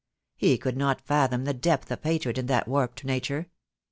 [0.35, 3.51] He could not fathom the depth of hatred in that warped nature.